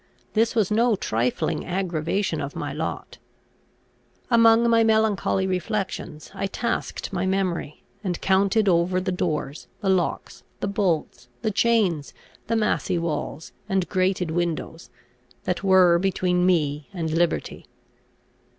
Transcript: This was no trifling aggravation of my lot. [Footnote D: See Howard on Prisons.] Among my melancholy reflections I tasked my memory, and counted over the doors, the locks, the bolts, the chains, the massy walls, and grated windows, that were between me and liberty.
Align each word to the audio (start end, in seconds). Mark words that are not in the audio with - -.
This 0.33 0.55
was 0.55 0.71
no 0.71 0.95
trifling 0.95 1.63
aggravation 1.63 2.41
of 2.41 2.55
my 2.55 2.73
lot. 2.73 3.19
[Footnote 3.19 3.19
D: 3.19 3.19
See 3.19 3.21
Howard 3.21 4.15
on 4.15 4.27
Prisons.] 4.27 4.39
Among 4.65 4.69
my 4.71 4.83
melancholy 4.83 5.45
reflections 5.45 6.31
I 6.33 6.47
tasked 6.47 7.13
my 7.13 7.27
memory, 7.27 7.83
and 8.03 8.19
counted 8.19 8.67
over 8.67 8.99
the 8.99 9.11
doors, 9.11 9.67
the 9.81 9.89
locks, 9.89 10.41
the 10.59 10.67
bolts, 10.67 11.27
the 11.43 11.51
chains, 11.51 12.15
the 12.47 12.55
massy 12.55 12.97
walls, 12.97 13.51
and 13.69 13.87
grated 13.89 14.31
windows, 14.31 14.89
that 15.43 15.63
were 15.63 15.99
between 15.99 16.47
me 16.47 16.89
and 16.91 17.11
liberty. 17.11 17.67